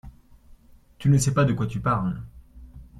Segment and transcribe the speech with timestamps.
[0.97, 2.19] Tu ne sais pas de quoi tu parles.